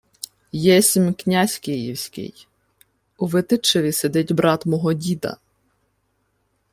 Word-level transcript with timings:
—Єсмь 0.51 1.13
князь 1.13 1.57
київський. 1.59 2.47
У 3.17 3.27
Витичеві 3.27 3.91
сидить 3.91 4.31
брат 4.31 4.65
мого 4.65 4.93
діда. 4.93 5.37